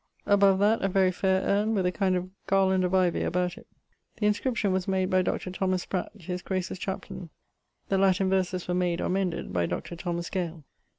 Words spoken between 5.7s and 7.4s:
Spratt, his grace's chapellane: